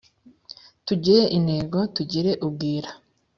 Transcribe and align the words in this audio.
tugire 0.85 1.23
intego 1.37 1.79
tugire 1.95 2.31
ubwira 2.47 2.89